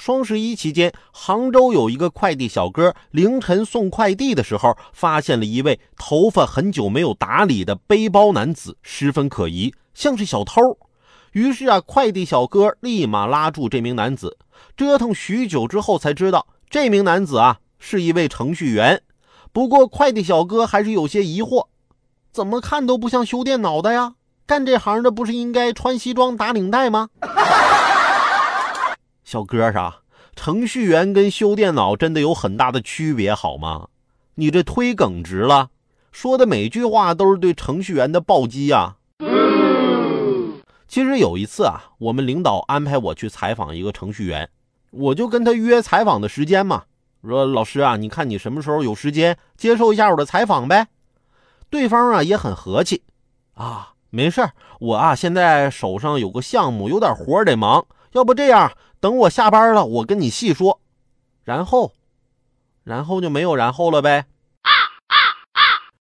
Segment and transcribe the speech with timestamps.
[0.00, 10.62] 双十一期间，杭州有一个快递小哥凌晨送快递的时候，发现了一位头发很久没有打理的背包男子，十分可疑，像是小偷。
[11.32, 14.38] 于是啊，快递小哥立马拉住这名男子，
[14.74, 19.02] 折腾许久之后才知道，这名男子啊是一位程序员。
[19.52, 21.66] 不过，快递小哥还是有些疑惑，
[22.32, 24.14] 怎么看都不像修电脑的呀？
[24.46, 27.10] 干这行的不是应该穿西装打领带吗？
[29.30, 30.00] 小哥啊，
[30.34, 33.86] 程序员跟修电脑真的有很大的区别，好吗？
[34.34, 35.68] 你这忒耿直了，
[36.10, 38.96] 说的每句话都是对程序员的暴击啊。
[40.88, 44.50] 其实有一次啊，我们领导安排我去采访一个程序员，
[44.90, 46.82] 我就跟他约采访的时间嘛，
[47.22, 50.88] 说老师啊，你看你什么时候有时间接受一下我的采访呗？
[51.70, 53.04] 对方啊也很和气，
[53.54, 58.72] 啊，没事我啊现在手上有个项目，有点活得忙，要不这样。
[59.00, 60.80] 等我下班了，我跟你细说，
[61.42, 61.94] 然后，
[62.84, 64.26] 然后就没有然后了呗。